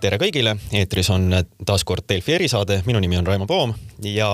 tere 0.00 0.16
kõigile, 0.20 0.54
eetris 0.72 1.10
on 1.12 1.28
taas 1.66 1.82
kord 1.84 2.06
Delfi 2.08 2.32
erisaade, 2.32 2.78
minu 2.86 3.00
nimi 3.02 3.18
on 3.18 3.26
Raimo 3.26 3.46
Poom 3.48 3.74
ja 4.06 4.28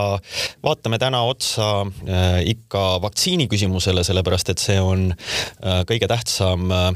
vaatame 0.63 0.99
täna 1.03 1.25
otsa 1.27 1.67
äh, 1.83 2.39
ikka 2.53 3.01
vaktsiini 3.03 3.49
küsimusele, 3.51 4.05
sellepärast 4.07 4.53
et 4.53 4.63
see 4.63 4.79
on 4.83 5.09
äh, 5.11 5.81
kõige 5.89 6.07
tähtsam 6.11 6.71
äh, 6.71 6.87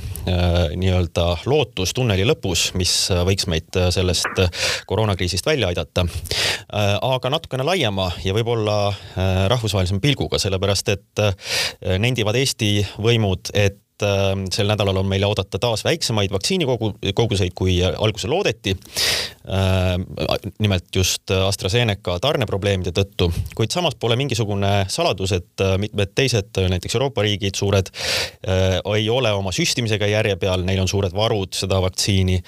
nii-öelda 0.79 1.27
lootus 1.51 1.95
tunneli 1.96 2.27
lõpus, 2.29 2.69
mis 2.79 2.95
võiks 3.27 3.48
meid 3.51 3.75
sellest 3.91 4.45
koroonakriisist 4.87 5.46
välja 5.46 5.71
aidata. 5.71 6.07
aga 6.71 7.30
natukene 7.30 7.66
laiema 7.66 8.11
ja 8.25 8.34
võib-olla 8.37 8.93
rahvusvahelisema 9.50 10.00
pilguga, 10.02 10.39
sellepärast 10.39 10.95
et 10.95 11.23
nendivad 11.98 12.39
Eesti 12.39 12.73
võimud, 13.02 13.51
et 13.55 13.80
et 14.00 14.06
äh, 14.06 14.32
sel 14.54 14.70
nädalal 14.70 15.00
on 15.02 15.09
meile 15.09 15.28
oodata 15.28 15.60
taas 15.60 15.84
väiksemaid 15.84 16.32
vaktsiinikogu, 16.32 16.95
koguseid, 17.14 17.54
kui 17.54 17.78
alguses 17.84 18.30
loodeti. 18.30 18.76
Äh, 19.50 19.96
nimelt 20.59 20.84
just 20.95 21.30
AstraZeneca 21.30 22.14
tarneprobleemide 22.22 22.92
tõttu, 22.95 23.27
kuid 23.59 23.73
samas 23.74 23.96
pole 23.98 24.14
mingisugune 24.20 24.84
saladus, 24.92 25.32
et 25.34 25.64
äh, 25.64 25.74
mitmed 25.82 26.12
teised, 26.14 26.60
näiteks 26.70 26.95
Euroopa 26.95 27.24
riigid, 27.26 27.59
suured, 27.59 27.90
ei 28.95 29.09
ole 29.10 29.32
oma 29.34 29.50
süstimisega 29.54 30.06
järje 30.06 30.36
peal, 30.40 30.62
neil 30.66 30.80
on 30.82 30.88
suured 30.90 31.14
varud 31.16 31.54
seda 31.56 31.80
vaktsiini. 31.82 32.38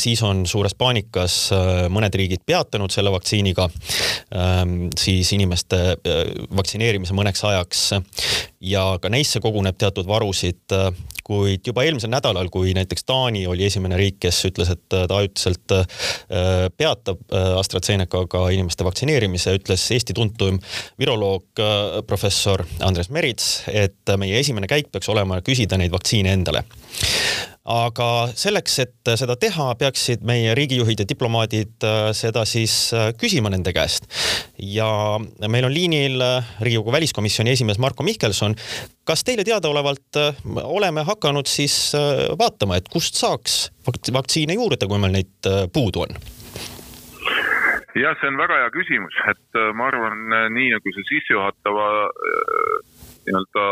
siis 0.00 0.22
on 0.22 0.44
suures 0.46 0.74
paanikas 0.78 1.36
mõned 1.92 2.14
riigid 2.14 2.42
peatanud 2.46 2.92
selle 2.92 3.12
vaktsiiniga 3.12 3.68
siis 4.98 5.32
inimeste 5.36 5.80
vaktsineerimise 6.56 7.16
mõneks 7.16 7.44
ajaks 7.50 7.82
ja 8.60 8.84
ka 9.02 9.10
neisse 9.12 9.40
koguneb 9.44 9.78
teatud 9.78 10.08
varusid 10.08 10.78
kuid 11.28 11.66
juba 11.66 11.84
eelmisel 11.84 12.10
nädalal, 12.12 12.48
kui 12.52 12.72
näiteks 12.76 13.04
Taani 13.08 13.44
oli 13.50 13.66
esimene 13.68 13.98
riik, 14.00 14.16
kes 14.24 14.40
ütles, 14.48 14.72
et 14.72 14.84
ta 14.88 15.04
ajutiselt 15.18 15.74
äh, 15.76 15.84
peatab 16.76 17.20
äh, 17.28 17.50
AstraZenecaga 17.60 18.46
inimeste 18.56 18.86
vaktsineerimise, 18.86 19.58
ütles 19.60 19.84
Eesti 19.94 20.16
tuntum 20.16 20.60
viroloog 21.00 21.62
äh, 21.62 22.00
professor 22.08 22.64
Andres 22.84 23.12
Merits, 23.14 23.50
et 23.68 24.16
meie 24.20 24.40
esimene 24.40 24.70
käik 24.70 24.92
peaks 24.92 25.12
olema 25.12 25.42
küsida 25.44 25.78
neid 25.80 25.92
vaktsiine 25.92 26.32
endale 26.38 26.64
aga 27.68 28.08
selleks, 28.36 28.78
et 28.84 29.10
seda 29.20 29.36
teha, 29.40 29.68
peaksid 29.78 30.24
meie 30.26 30.54
riigijuhid 30.56 31.02
ja 31.02 31.06
diplomaadid 31.08 31.84
äh, 31.84 31.98
seda 32.16 32.44
siis 32.48 32.74
äh, 32.96 33.10
küsima 33.18 33.52
nende 33.52 33.74
käest. 33.76 34.08
ja 34.58 34.88
meil 35.48 35.68
on 35.68 35.74
liinil 35.74 36.20
äh, 36.24 36.54
Riigikogu 36.64 36.92
väliskomisjoni 36.92 37.52
esimees 37.52 37.78
Marko 37.78 38.02
Mihkelson. 38.02 38.56
kas 39.04 39.24
teile 39.24 39.44
teadaolevalt 39.44 40.16
oleme 40.64 41.04
hakanud 41.04 41.46
siis 41.46 41.92
vaatama, 42.38 42.76
et 42.76 42.88
kust 42.88 43.14
saaks 43.20 43.70
vaktsiine 44.12 44.56
juurde, 44.56 44.88
kui 44.88 44.98
meil 44.98 45.14
neid 45.20 45.52
puudu 45.72 46.06
on? 46.06 46.16
jah, 47.98 48.16
see 48.20 48.28
on 48.30 48.36
väga 48.40 48.62
hea 48.62 48.72
küsimus, 48.72 49.16
et 49.32 49.60
ma 49.74 49.88
arvan, 49.90 50.28
nii 50.54 50.72
nagu 50.76 50.92
see 50.96 51.08
sissejuhatava 51.12 51.88
nii-öelda 53.28 53.64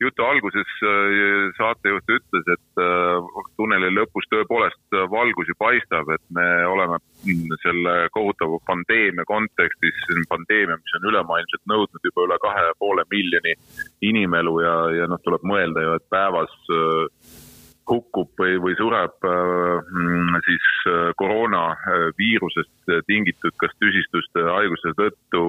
jutu 0.00 0.24
alguses 0.26 0.70
äh, 0.82 1.52
saatejuht 1.58 2.10
ütles, 2.16 2.50
et 2.54 2.82
äh, 2.82 3.44
tunneli 3.58 3.92
lõpus 3.94 4.26
tõepoolest 4.32 4.98
valgus 5.12 5.50
ju 5.50 5.56
paistab, 5.60 6.10
et 6.14 6.24
me 6.34 6.46
oleme 6.70 6.98
selle 7.62 7.94
kohutava 8.14 8.58
pandeemia 8.68 9.24
kontekstis, 9.28 10.02
pandeemia, 10.28 10.76
mis 10.80 10.98
on 10.98 11.08
ülemaailmselt 11.12 11.64
nõudnud 11.70 12.10
juba 12.10 12.28
üle 12.28 12.38
kahe 12.42 12.66
ja 12.68 12.76
poole 12.78 13.06
miljoni 13.12 13.56
inimelu 14.10 14.60
ja, 14.64 14.76
ja 15.00 15.08
noh, 15.10 15.22
tuleb 15.24 15.46
mõelda 15.46 15.86
ju, 15.86 15.96
et 15.98 16.06
päevas 16.12 16.54
äh, 16.74 17.32
hukkub 17.88 18.30
või, 18.40 18.58
või 18.64 18.76
sureb 18.80 19.26
äh, 19.28 20.38
siis 20.48 20.68
koroonaviirusest 21.20 22.94
tingitud 23.08 23.56
kas 23.60 23.72
tüsistuste 23.80 24.44
haiguse 24.50 24.94
tõttu 24.98 25.44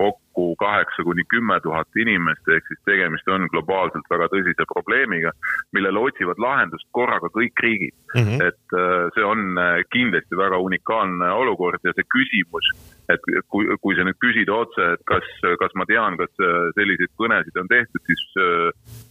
kokku 0.00 0.23
kokku 0.34 0.56
kaheksa 0.56 1.02
kuni 1.02 1.24
kümme 1.28 1.60
tuhat 1.60 1.88
inimest, 1.96 2.48
ehk 2.48 2.66
siis 2.68 2.80
tegemist 2.84 3.28
on 3.28 3.46
globaalselt 3.52 4.06
väga 4.10 4.28
tõsise 4.32 4.66
probleemiga, 4.72 5.32
millele 5.72 6.02
otsivad 6.08 6.38
lahendust 6.38 6.86
korraga 6.92 7.30
kõik 7.34 7.62
riigid 7.62 7.94
mm. 8.14 8.20
-hmm. 8.20 8.42
et 8.48 8.76
äh, 8.78 9.06
see 9.14 9.24
on 9.24 9.58
äh, 9.58 9.84
kindlasti 9.92 10.36
väga 10.36 10.58
unikaalne 10.58 11.30
olukord 11.30 11.80
ja 11.84 11.92
see 11.94 12.06
küsimus, 12.16 12.66
et 13.08 13.20
kui, 13.48 13.66
kui 13.82 13.94
sa 13.96 14.04
nüüd 14.04 14.18
küsid 14.24 14.50
otse, 14.50 14.92
et 14.94 15.02
kas, 15.06 15.26
kas 15.60 15.72
ma 15.74 15.86
tean, 15.86 16.16
kas 16.16 16.32
äh, 16.40 16.70
selliseid 16.74 17.12
kõnesid 17.20 17.60
on 17.60 17.68
tehtud, 17.68 18.02
siis 18.06 18.24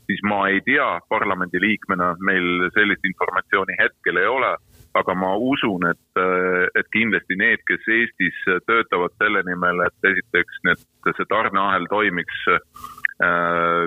siis 0.08 0.20
ma 0.28 0.48
ei 0.52 0.60
tea 0.62 1.00
parlamendiliikmena, 1.10 2.16
meil 2.20 2.70
sellist 2.76 3.06
informatsiooni 3.08 3.80
hetkel 3.80 4.18
ei 4.20 4.28
ole 4.28 4.52
aga 4.94 5.16
ma 5.18 5.34
usun, 5.52 5.88
et, 5.90 6.22
et 6.78 6.90
kindlasti 6.94 7.38
need, 7.40 7.64
kes 7.70 7.88
Eestis 7.90 8.42
töötavad 8.70 9.16
selle 9.18 9.42
nimel, 9.48 9.82
et 9.88 10.10
esiteks 10.12 10.60
need, 10.68 10.84
see 11.10 11.30
tarneahel 11.32 11.88
toimiks 11.92 12.44
äh, 12.54 12.62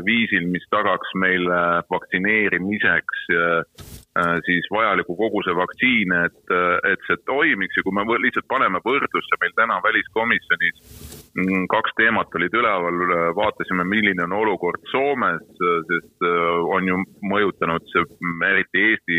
viisil, 0.06 0.46
mis 0.52 0.64
tagaks 0.70 1.10
meile 1.18 1.60
vaktsineerimiseks 1.90 3.24
äh, 3.36 3.84
siis 4.46 4.68
vajaliku 4.72 5.16
koguse 5.18 5.52
vaktsiine, 5.56 6.22
et, 6.30 6.54
et 6.92 7.06
see 7.08 7.18
toimiks. 7.28 7.76
Ja 7.76 7.84
kui 7.84 7.96
me 7.96 8.06
lihtsalt 8.22 8.48
paneme 8.48 8.80
võrdlusse, 8.84 9.40
meil 9.42 9.56
täna 9.58 9.80
väliskomisjonis 9.84 11.26
Mm, 11.36 11.66
kaks 11.68 11.92
teemat 11.98 12.32
olid 12.38 12.54
üleval, 12.56 13.00
vaatasime, 13.36 13.84
milline 13.84 14.24
on 14.24 14.32
olukord 14.32 14.86
Soomes, 14.88 15.42
sest 15.90 16.24
äh, 16.24 16.60
on 16.76 16.88
ju 16.88 16.96
mõjutanud 17.28 17.84
see, 17.92 18.04
eriti 18.48 18.84
Eesti, 18.86 19.18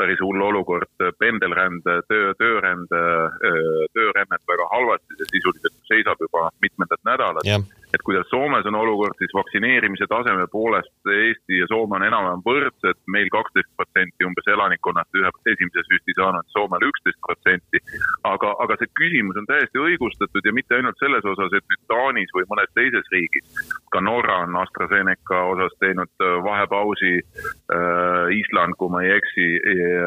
päris 0.00 0.22
hull 0.24 0.46
olukord 0.46 1.04
pendelrände, 1.20 1.98
töö, 2.08 2.30
töörände, 2.40 3.02
äh, 3.50 3.84
töörännet 3.98 4.48
väga 4.48 4.70
halvasti, 4.72 5.18
see 5.18 5.34
sisuliselt 5.34 5.76
seisab 5.92 6.24
juba 6.24 6.48
mitmendat 6.64 7.04
nädalat. 7.10 7.44
Yeah 7.44 7.77
et 7.94 8.02
kuidas 8.04 8.28
Soomes 8.30 8.66
on 8.68 8.74
olukord, 8.74 9.16
siis 9.18 9.32
vaktsineerimise 9.34 10.06
taseme 10.10 10.46
poolest 10.52 11.12
Eesti 11.14 11.60
ja 11.60 11.66
Soome 11.70 11.96
on 11.96 12.04
enam-vähem 12.08 12.42
võrdsed, 12.44 13.00
meil 13.14 13.30
kaksteist 13.32 13.70
protsenti 13.76 14.26
umbes 14.28 14.50
elanikkonnast 14.54 15.20
ühe 15.20 15.30
esimese 15.52 15.84
süsti 15.88 16.16
saanud, 16.18 16.48
Soomel 16.52 16.88
üksteist 16.90 17.20
protsenti. 17.26 17.80
aga, 18.28 18.54
aga 18.64 18.76
see 18.80 18.90
küsimus 19.00 19.40
on 19.40 19.48
täiesti 19.48 19.80
õigustatud 19.80 20.44
ja 20.44 20.52
mitte 20.52 20.76
ainult 20.76 20.98
selles 21.00 21.24
osas, 21.32 21.52
et 21.56 21.64
nüüd 21.72 21.82
Taanis 21.92 22.34
või 22.36 22.44
mõnes 22.52 22.72
teises 22.76 23.12
riigis, 23.14 23.72
ka 23.92 24.00
Norra 24.00 24.38
on 24.44 24.56
AstraZeneca 24.56 25.42
osas 25.52 25.74
teinud 25.80 26.12
äh, 26.22 26.38
vahepausi 26.44 27.12
äh,, 27.18 28.38
Island, 28.38 28.76
kui 28.78 28.90
ma 28.92 29.02
ei 29.02 29.14
eksi, 29.16 29.46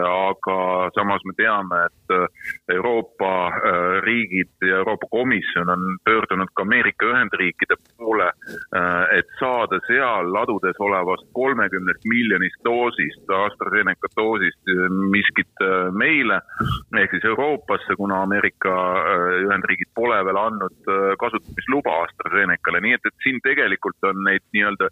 aga 0.08 0.58
samas 0.96 1.24
me 1.26 1.34
teame, 1.38 1.86
et 1.88 2.16
äh, 2.16 2.28
Euroopa 2.76 3.32
äh, 3.48 4.02
riigid 4.06 4.52
ja 4.62 4.82
Euroopa 4.82 5.08
Komisjon 5.12 5.70
on 5.70 5.98
pöördunud 6.06 6.52
ka 6.54 6.64
Ameerika 6.64 7.06
Ühendriikide 7.06 7.42
riikide 7.42 7.76
poole, 7.98 8.30
äh, 8.76 9.18
et 9.18 9.28
saada 9.40 9.80
seal 9.88 10.32
ladudes 10.34 10.78
olevast 10.80 11.28
kolmekümnest 11.34 12.06
miljonist 12.06 12.60
doosist, 12.64 13.24
AstraZeneca 13.28 14.12
doosist 14.16 14.72
äh, 14.72 14.88
miskit 15.12 15.66
meile 15.96 16.42
ehk 16.98 17.12
siis 17.16 17.26
Euroopasse, 17.32 17.96
kuna 17.98 18.22
Ameerika 18.26 18.72
Ühendriigid 19.46 19.92
pole 19.96 20.18
veel 20.26 20.38
andnud 20.38 20.90
kasutamisluba 21.20 21.98
AstraZenecale, 22.06 22.82
nii 22.82 22.96
et, 22.98 23.10
et 23.10 23.26
siin 23.26 23.40
tegelikult 23.44 23.71
on 24.04 24.24
neid 24.28 24.44
nii-öelda 24.54 24.90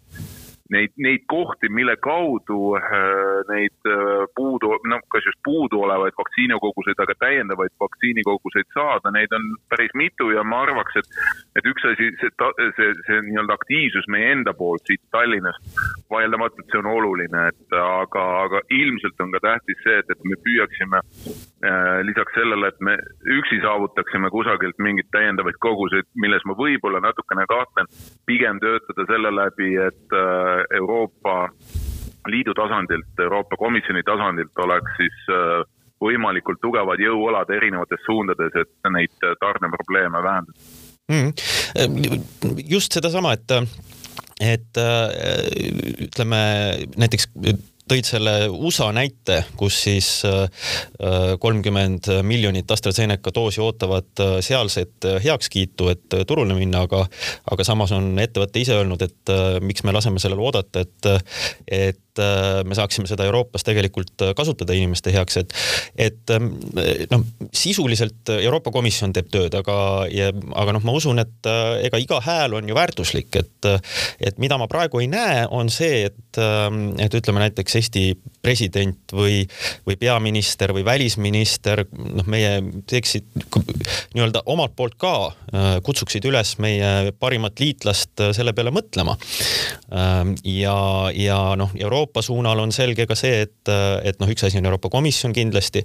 neid, 0.74 0.92
neid 0.96 1.24
kohti, 1.30 1.68
mille 1.68 1.96
kaudu 2.02 2.74
äh, 2.78 3.42
neid 3.50 3.90
äh, 3.90 4.24
puudu, 4.36 4.72
noh, 4.90 5.02
kas 5.12 5.26
just 5.26 5.40
puuduolevaid 5.46 6.16
vaktsiinikoguseid, 6.18 7.00
aga 7.02 7.16
täiendavaid 7.24 7.74
vaktsiinikoguseid 7.82 8.70
saada, 8.74 9.12
neid 9.14 9.32
on 9.36 9.48
päris 9.72 9.94
mitu 9.98 10.30
ja 10.34 10.44
ma 10.46 10.62
arvaks, 10.66 11.00
et, 11.00 11.10
et 11.58 11.70
üks 11.70 11.86
asi, 11.92 12.10
see, 12.20 12.32
see, 12.78 12.90
see 13.06 13.20
nii-öelda 13.28 13.56
aktiivsus 13.58 14.08
meie 14.12 14.32
enda 14.36 14.54
poolt 14.56 14.86
siit 14.86 15.02
Tallinnast, 15.14 15.80
vaieldamatult 16.12 16.70
see 16.70 16.82
on 16.82 16.90
oluline, 16.92 17.46
et 17.50 17.78
aga, 17.80 18.26
aga 18.46 18.62
ilmselt 18.74 19.24
on 19.24 19.34
ka 19.36 19.42
tähtis 19.48 19.82
see, 19.84 19.98
et, 20.02 20.14
et 20.14 20.26
me 20.28 20.38
püüaksime 20.46 21.02
äh, 21.02 22.00
lisaks 22.06 22.36
sellele, 22.38 22.70
et 22.70 22.80
me 22.86 22.96
üksi 23.38 23.60
saavutaksime 23.64 24.30
kusagilt 24.32 24.78
mingeid 24.78 25.10
täiendavaid 25.14 25.58
koguseid, 25.62 26.08
milles 26.20 26.46
ma 26.46 26.56
võib-olla 26.58 27.02
natukene 27.02 27.46
kahtlen, 27.50 27.90
pigem 28.28 28.62
töötada 28.62 29.06
selle 29.10 29.34
läbi, 29.34 29.74
et 29.82 30.16
äh, 30.16 30.59
Euroopa 30.76 31.48
Liidu 32.28 32.54
tasandilt, 32.54 33.12
Euroopa 33.18 33.56
Komisjoni 33.56 34.02
tasandilt 34.04 34.64
oleks 34.64 34.96
siis 34.98 35.22
äh, 35.32 35.62
võimalikult 36.04 36.60
tugevad 36.60 37.00
jõualad 37.00 37.50
erinevates 37.56 38.02
suundades, 38.06 38.54
et 38.56 38.92
neid 38.92 39.28
tarneprobleeme 39.40 40.22
vähendada 40.24 40.58
mm. 41.10 42.62
just 42.68 42.92
sedasama, 42.92 43.32
et 43.36 43.56
et 44.40 44.80
äh, 44.80 45.10
ütleme 46.06 46.40
näiteks 46.96 47.28
tõid 47.90 48.06
selle 48.06 48.34
USA 48.50 48.90
näite, 48.94 49.40
kus 49.58 49.80
siis 49.86 50.08
äh, 50.28 50.66
kolmkümmend 51.42 52.10
miljonit 52.26 52.70
AstraZeneca 52.70 53.32
doosi 53.34 53.62
ootavad 53.64 54.22
äh, 54.22 54.36
sealset 54.44 55.08
äh, 55.08 55.18
heakskiitu, 55.24 55.88
et 55.92 56.18
turule 56.28 56.54
minna, 56.58 56.84
aga, 56.86 57.04
aga 57.50 57.66
samas 57.66 57.94
on 57.96 58.12
ettevõte 58.22 58.62
ise 58.62 58.76
öelnud, 58.78 59.02
et 59.02 59.34
miks 59.64 59.84
me 59.86 59.94
laseme 59.96 60.22
sellele 60.22 60.44
oodata, 60.44 60.84
et, 60.84 61.10
et 61.66 62.00
me 62.66 62.76
saaksime 62.76 63.08
seda 63.10 63.26
Euroopas 63.28 63.64
tegelikult 63.66 64.24
kasutada 64.36 64.76
inimeste 64.76 65.12
heaks, 65.14 65.40
et, 65.40 65.54
et 66.00 66.34
noh, 67.12 67.24
sisuliselt 67.56 68.32
Euroopa 68.38 68.72
Komisjon 68.74 69.14
teeb 69.16 69.30
tööd, 69.32 69.54
aga, 69.58 69.76
aga 70.62 70.76
noh, 70.76 70.84
ma 70.86 70.94
usun, 70.96 71.20
et 71.22 71.50
ega 71.86 72.00
iga 72.00 72.20
hääl 72.24 72.56
on 72.58 72.68
ju 72.68 72.76
väärtuslik, 72.76 73.40
et, 73.40 73.70
et 74.20 74.40
mida 74.42 74.58
ma 74.60 74.68
praegu 74.70 75.02
ei 75.02 75.08
näe, 75.10 75.44
on 75.50 75.70
see, 75.72 76.06
et, 76.10 76.40
et 77.00 77.18
ütleme 77.20 77.44
näiteks 77.44 77.78
Eesti 77.80 78.04
president 78.42 79.14
või, 79.16 79.42
või 79.86 79.96
peaminister 80.00 80.74
või 80.76 80.84
välisminister, 80.86 81.84
noh, 81.92 82.26
meie 82.30 82.58
teeksid 82.90 83.26
nii-öelda 84.14 84.44
omalt 84.50 84.74
poolt 84.76 84.96
ka, 85.00 85.14
kutsuksid 85.86 86.24
üles 86.28 86.56
meie 86.62 87.12
parimat 87.20 87.60
liitlast 87.60 88.22
selle 88.36 88.54
peale 88.56 88.72
mõtlema. 88.74 89.16
ja, 90.44 90.76
ja 91.14 91.38
noh, 91.58 91.70
Euroopa 91.78 92.09
suunal 92.24 92.58
on 92.62 92.74
selge 92.74 93.06
ka 93.06 93.16
see, 93.18 93.44
et, 93.46 93.72
et 94.04 94.18
noh, 94.20 94.30
üks 94.30 94.42
asi 94.46 94.58
on 94.58 94.66
Euroopa 94.66 94.90
Komisjon 94.92 95.34
kindlasti, 95.36 95.84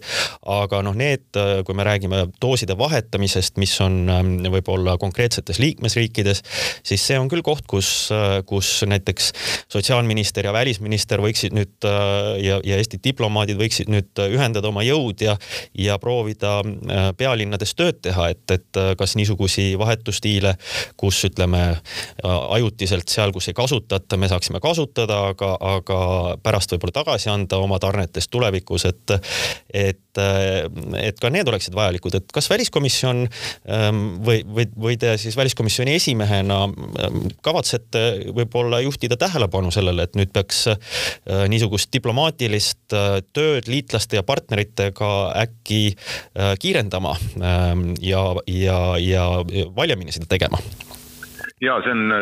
aga 0.56 0.82
noh, 0.86 0.98
need, 0.98 1.28
kui 1.68 1.78
me 1.78 1.86
räägime 1.86 2.26
dooside 2.42 2.78
vahetamisest, 2.80 3.60
mis 3.62 3.76
on 3.86 4.10
võib-olla 4.52 4.98
konkreetsetes 5.02 5.62
liikmesriikides, 5.62 6.42
siis 6.86 7.06
see 7.06 7.20
on 7.20 7.30
küll 7.32 7.46
koht, 7.46 7.66
kus, 7.70 8.10
kus 8.50 8.72
näiteks 8.90 9.32
sotsiaalminister 9.72 10.50
ja 10.50 10.56
välisminister 10.56 11.22
võiksid 11.24 11.56
nüüd 11.56 11.90
ja, 12.42 12.60
ja 12.64 12.80
Eesti 12.80 13.00
diplomaadid 13.04 13.60
võiksid 13.60 13.92
nüüd 13.92 14.24
ühendada 14.26 14.70
oma 14.70 14.84
jõud 14.86 15.22
ja, 15.24 15.36
ja 15.78 15.98
proovida 16.02 16.60
äh, 16.62 17.10
pealinnades 17.18 17.76
tööd 17.78 18.02
teha, 18.06 18.30
et, 18.34 18.44
et 18.52 18.80
äh, 18.80 18.94
kas 19.00 19.16
niisugusi 19.20 19.74
vahetusstiile, 19.80 20.56
kus 21.00 21.24
ütleme 21.28 21.64
ajutiselt 22.26 23.12
seal, 23.12 23.34
kus 23.36 23.50
ei 23.50 23.58
kasutata, 23.58 24.18
me 24.18 24.30
saaksime 24.32 24.62
kasutada, 24.64 25.22
aga, 25.32 25.56
aga 25.60 26.00
pärast 26.44 26.76
võib-olla 26.76 26.96
tagasi 27.02 27.32
anda 27.34 27.60
oma 27.62 27.80
tarnetest 27.82 28.32
tulevikus, 28.34 28.88
et, 28.90 29.16
et, 29.74 30.22
äh, 30.22 30.66
et 31.02 31.20
ka 31.22 31.32
need 31.34 31.48
oleksid 31.52 31.76
vajalikud, 31.78 32.20
et 32.20 32.36
kas 32.36 32.50
väliskomisjon 32.52 33.26
ähm, 33.26 34.04
või, 34.26 34.42
või, 34.48 34.68
või 34.88 35.00
te 35.02 35.16
siis 35.22 35.38
väliskomisjoni 35.40 35.96
esimehena 36.00 36.64
ähm, 36.68 37.22
kavatsete 37.46 38.06
võib-olla 38.36 38.82
juhtida 38.86 39.18
tähelepanu 39.20 39.74
sellele, 39.74 40.08
et 40.08 40.16
nüüd 40.18 40.32
peaks 40.36 40.66
niisugust 41.50 41.92
diplomaatilist 41.94 42.94
tööd 43.36 43.70
liitlaste 43.70 44.20
ja 44.20 44.24
partneritega 44.26 45.12
äkki 45.42 45.82
äh, 45.94 46.56
kiirendama 46.60 47.16
ähm, 47.42 47.94
ja, 48.02 48.24
ja, 48.48 48.80
ja 49.02 49.26
valjemini 49.76 50.16
seda 50.16 50.30
tegema? 50.30 50.62
Ja 51.66 51.80
see 51.84 51.96
on, 51.96 52.14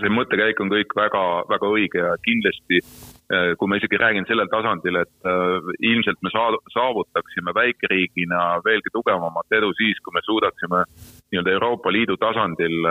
see 0.00 0.10
mõttekäik 0.12 0.60
on 0.62 0.72
kõik 0.72 0.94
väga, 0.98 1.24
väga 1.50 1.70
õige 1.70 2.02
ja 2.02 2.12
kindlasti 2.24 2.80
äh, 2.82 3.54
kui 3.58 3.70
ma 3.70 3.78
isegi 3.78 4.00
räägin 4.00 4.28
sellel 4.28 4.50
tasandil, 4.52 5.00
et 5.02 5.28
äh, 5.30 5.72
ilmselt 5.92 6.20
me 6.26 6.32
saavutaksime 6.34 7.54
väikeriigina 7.56 8.44
veelgi 8.66 8.94
tugevamat 8.94 9.58
edu 9.60 9.72
siis, 9.78 10.00
kui 10.02 10.16
me 10.16 10.24
suudaksime 10.26 10.84
nii-öelda 11.28 11.58
Euroopa 11.58 11.92
Liidu 11.92 12.16
tasandil 12.20 12.88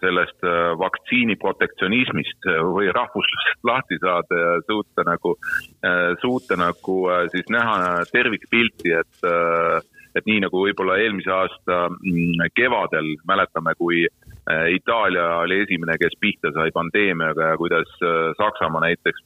sellest 0.00 0.44
äh, 0.44 0.78
vaktsiini 0.78 1.36
protektsionismist 1.36 2.46
äh, 2.46 2.60
või 2.62 2.90
rahvuslusest 2.92 3.64
lahti 3.64 3.98
saada 4.00 4.38
ja 4.38 4.52
suuta 4.66 5.04
nagu, 5.06 5.36
äh, 5.84 6.12
suuta 6.20 6.56
nagu 6.56 6.96
siis 7.32 7.48
näha 7.50 8.04
tervikpilti, 8.12 8.92
et, 9.00 9.26
et 10.14 10.26
nii 10.26 10.42
nagu 10.44 10.64
võib-olla 10.66 10.98
eelmise 11.00 11.30
aasta 11.32 11.88
mm, 11.90 12.52
kevadel 12.54 13.14
mäletame, 13.28 13.74
kui 13.78 14.04
Itaalia 14.50 15.36
oli 15.44 15.60
esimene, 15.62 15.94
kes 16.02 16.16
pihta 16.20 16.50
sai 16.54 16.72
pandeemiaga 16.74 17.52
ja 17.52 17.56
kuidas 17.56 17.92
Saksamaa 18.38 18.80
näiteks 18.82 19.22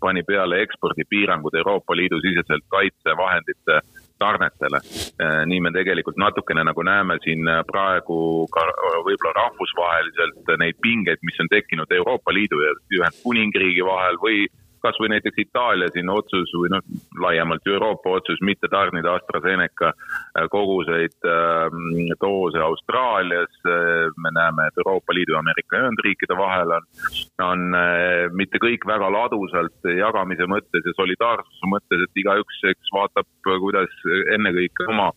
pani 0.00 0.22
peale 0.22 0.60
ekspordipiirangud 0.62 1.54
Euroopa 1.58 1.96
Liidu 1.96 2.20
siseselt 2.22 2.62
kaitsevahendite 2.70 3.80
tarnetele. 4.22 4.80
Äh, 5.22 5.42
nii 5.50 5.60
me 5.64 5.72
tegelikult 5.74 6.18
natukene 6.20 6.64
nagu 6.68 6.84
näeme 6.86 7.18
siin 7.24 7.48
äh, 7.48 7.62
praegu 7.70 8.18
ka 8.54 8.64
äh, 8.70 8.98
võib-olla 9.06 9.34
rahvusvaheliselt 9.40 10.52
neid 10.62 10.78
pingeid, 10.84 11.22
mis 11.26 11.40
on 11.42 11.50
tekkinud 11.52 11.94
Euroopa 11.98 12.34
Liidu 12.36 12.60
ja 12.62 12.74
Ühendkuningriigi 12.98 13.86
vahel 13.86 14.20
või 14.22 14.44
kasvõi 14.82 15.08
näiteks 15.12 15.38
Itaalia 15.46 15.88
siin 15.92 16.10
otsus 16.10 16.50
või 16.56 16.70
noh, 16.72 16.82
laiemalt 17.22 17.66
Euroopa 17.70 18.16
otsus 18.18 18.40
mitte 18.42 18.68
tarnida 18.72 19.14
AstraZeneca 19.16 19.92
äh, 19.92 20.46
koguseid 20.50 21.16
äh, 21.28 21.76
doose 22.20 22.62
Austraalias. 22.62 23.54
Äh, 23.66 24.10
me 24.22 24.32
näeme, 24.34 24.66
et 24.68 24.80
Euroopa 24.82 25.14
Liidu 25.14 25.36
ja 25.36 25.42
Ameerika 25.42 25.80
Ühendriikide 25.80 26.36
vahel 26.38 26.74
on, 26.76 26.88
on 27.46 27.64
mitte 28.38 28.60
kõik 28.62 28.86
väga 28.88 29.08
ladusalt 29.12 29.88
jagamise 29.98 30.46
mõttes 30.50 30.86
ja 30.86 30.94
solidaarsuse 30.98 31.70
mõttes, 31.70 32.04
et 32.06 32.22
igaüks, 32.22 32.60
eks 32.72 32.92
vaatab, 32.94 33.28
kuidas 33.46 33.94
ennekõike 34.34 34.86
oma, 34.90 35.10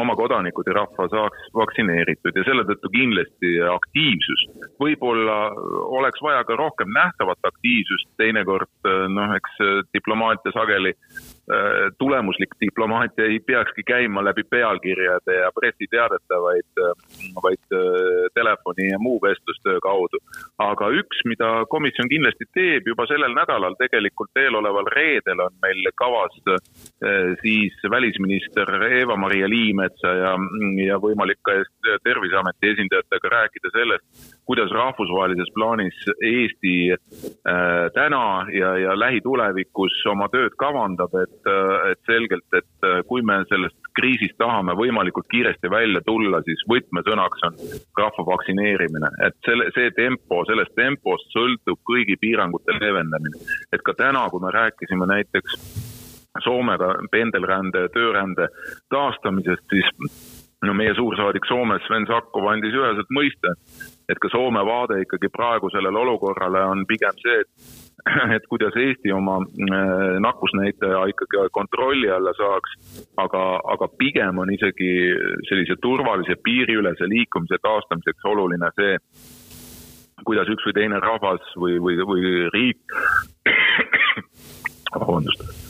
oma 0.00 0.16
kodanikud 0.18 0.68
ja 0.68 0.78
rahva 0.80 1.08
saaks 1.12 1.50
vaktsineeritud 1.56 2.36
ja 2.36 2.44
selle 2.46 2.64
tõttu 2.68 2.90
kindlasti 2.94 3.54
aktiivsus. 3.72 4.46
võib-olla 4.80 5.38
oleks 5.98 6.22
vaja 6.22 6.44
ka 6.48 6.56
rohkem 6.56 6.92
nähtavat 6.94 7.50
aktiivsust 7.50 8.08
teinekord 8.20 8.88
noh, 9.12 9.34
eks 9.38 9.60
äh, 9.64 9.82
diplomaatia 9.94 10.54
sageli 10.54 10.94
Äh, 11.48 11.92
tulemuslik 11.98 12.50
diplomaatia 12.60 13.24
ei 13.24 13.40
peakski 13.40 13.82
käima 13.82 14.24
läbi 14.24 14.42
pealkirjade 14.50 15.34
ja 15.34 15.48
pressiteadete, 15.56 16.40
vaid, 16.44 16.80
äh, 16.84 16.90
vaid 17.44 17.76
telefoni 18.34 18.88
ja 18.90 18.98
muu 18.98 19.16
vestlustöö 19.22 19.80
kaudu. 19.80 20.18
aga 20.58 20.88
üks, 21.00 21.22
mida 21.24 21.48
komisjon 21.70 22.08
kindlasti 22.08 22.44
teeb 22.54 22.90
juba 22.90 23.06
sellel 23.06 23.32
nädalal, 23.32 23.78
tegelikult 23.80 24.36
eeloleval 24.36 24.90
reedel 24.92 25.40
on 25.40 25.54
meil 25.62 25.88
kavas 25.94 26.36
siis 27.42 27.74
välisminister 27.90 28.68
Eva-Maria 29.00 29.48
Liimetsa 29.48 30.12
ja, 30.22 30.32
ja 30.86 30.98
võimalik 30.98 31.38
ka 31.42 31.54
Terviseameti 32.04 32.74
esindajatega 32.74 33.32
rääkida 33.36 33.72
sellest, 33.72 34.37
kuidas 34.48 34.72
rahvusvahelises 34.72 35.50
plaanis 35.54 35.98
Eesti 36.24 36.74
täna 37.94 38.24
ja, 38.52 38.70
ja 38.80 38.94
lähitulevikus 38.98 40.00
oma 40.08 40.30
tööd 40.32 40.56
kavandab, 40.58 41.14
et 41.22 41.28
et, 41.28 41.92
et 41.92 42.00
selgelt, 42.06 42.46
et 42.56 42.86
äh, 42.86 43.00
kui 43.08 43.22
me 43.22 43.40
sellest 43.50 43.76
kriisist 43.98 44.36
tahame 44.38 44.74
võimalikult 44.78 45.28
kiiresti 45.32 45.70
välja 45.70 46.00
tulla, 46.06 46.40
siis 46.46 46.62
võtmesõnaks 46.70 47.44
on 47.48 47.58
rahva 47.98 48.24
vaktsineerimine, 48.32 49.10
et 49.26 49.36
selle, 49.46 49.68
see 49.74 49.90
tempo, 49.96 50.44
sellest 50.48 50.74
tempost 50.78 51.30
sõltub 51.34 51.80
kõigi 51.88 52.18
piirangute 52.20 52.78
leevendamine. 52.78 53.44
et 53.72 53.82
ka 53.84 53.94
täna, 53.94 54.28
kui 54.30 54.40
me 54.44 54.54
rääkisime 54.54 55.06
näiteks 55.06 55.60
Soomega 56.44 56.92
pendelrände 57.10 57.88
töörände 57.90 58.46
taastamisest, 58.94 59.64
siis 59.72 59.88
no 60.66 60.74
meie 60.74 60.94
suursaadik 60.94 61.46
Soomes 61.46 61.84
Sven 61.86 62.06
Sakkov 62.08 62.48
andis 62.50 62.74
üheselt 62.74 63.10
mõista, 63.14 63.52
et 64.10 64.18
ka 64.18 64.30
Soome 64.32 64.64
vaade 64.66 65.02
ikkagi 65.04 65.30
praegu 65.30 65.70
sellele 65.70 66.00
olukorrale 66.00 66.64
on 66.72 66.86
pigem 66.88 67.20
see, 67.22 67.44
et 67.44 67.76
et 68.36 68.46
kuidas 68.50 68.76
Eesti 68.78 69.12
oma 69.12 69.38
äh, 69.42 70.18
nakkusnäitaja 70.22 71.04
ikkagi 71.12 71.48
kontrolli 71.52 72.10
alla 72.10 72.32
saaks, 72.36 72.76
aga, 73.24 73.44
aga 73.74 73.88
pigem 73.98 74.38
on 74.38 74.52
isegi 74.54 74.92
sellise 75.48 75.78
turvalise 75.82 76.38
piiriülese 76.44 77.08
liikumise 77.10 77.60
taastamiseks 77.62 78.28
oluline 78.32 78.70
see, 78.78 78.98
kuidas 80.26 80.50
üks 80.50 80.66
või 80.68 80.76
teine 80.78 81.00
rahvas 81.02 81.54
või, 81.56 81.78
või, 81.82 81.98
või 82.10 82.34
riik, 82.54 82.98
vabandust, 84.94 85.67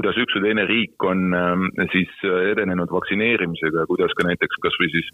kuidas 0.00 0.16
üks 0.16 0.36
või 0.36 0.46
teine 0.48 0.64
riik 0.68 1.04
on 1.04 1.34
ähm, 1.36 1.66
siis 1.92 2.10
edenenud 2.24 2.88
vaktsineerimisega 2.92 3.84
ja 3.84 3.88
kuidas 3.90 4.14
ka 4.16 4.24
näiteks 4.24 4.60
kas 4.64 4.78
või 4.80 4.88
siis 4.94 5.10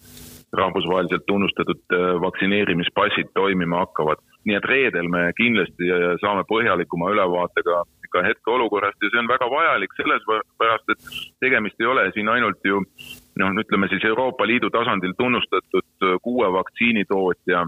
rahvusvaheliselt 0.55 1.27
tunnustatud 1.27 1.83
äh, 1.93 2.07
vaktsineerimispassid 2.23 3.33
toimima 3.35 3.83
hakkavad. 3.83 4.23
Nii 4.47 4.55
et 4.55 4.69
reedel 4.71 5.11
me 5.11 5.27
kindlasti 5.39 5.91
äh, 5.91 6.15
saame 6.23 6.47
põhjalikuma 6.47 7.11
ülevaate 7.17 7.65
ka, 7.67 7.83
ka 8.15 8.23
hetkeolukorrast 8.29 9.03
ja 9.03 9.11
see 9.11 9.23
on 9.25 9.31
väga 9.31 9.51
vajalik 9.51 9.97
selles 9.99 10.27
pärast, 10.61 10.95
et 10.95 11.11
tegemist 11.43 11.83
ei 11.83 11.91
ole 11.91 12.07
siin 12.15 12.31
ainult 12.31 12.63
ju 12.65 12.85
noh, 13.43 13.59
ütleme 13.65 13.91
siis 13.91 14.07
Euroopa 14.07 14.47
Liidu 14.47 14.71
tasandil 14.71 15.17
tunnustatud 15.19 16.07
äh, 16.07 16.19
kuue 16.23 16.53
vaktsiinitootja 16.61 17.67